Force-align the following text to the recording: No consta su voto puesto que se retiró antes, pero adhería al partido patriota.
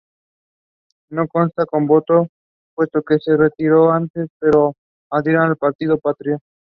No 1.11 1.27
consta 1.27 1.63
su 1.69 1.79
voto 1.85 2.27
puesto 2.73 3.03
que 3.03 3.19
se 3.19 3.37
retiró 3.37 3.91
antes, 3.91 4.29
pero 4.39 4.73
adhería 5.11 5.43
al 5.43 5.57
partido 5.57 5.99
patriota. 5.99 6.41